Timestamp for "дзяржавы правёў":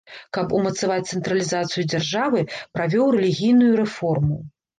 1.91-3.13